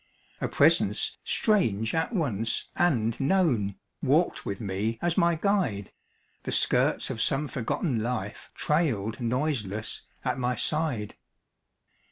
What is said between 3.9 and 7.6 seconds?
Walked with me as my guide; The skirts of some